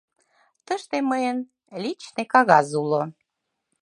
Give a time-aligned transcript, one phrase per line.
[0.65, 1.37] Тыште мыйын
[1.83, 3.03] личный кагаз уло...